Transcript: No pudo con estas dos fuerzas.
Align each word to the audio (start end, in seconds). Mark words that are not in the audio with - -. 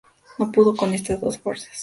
No 0.39 0.51
pudo 0.51 0.75
con 0.75 0.95
estas 0.95 1.21
dos 1.21 1.37
fuerzas. 1.37 1.77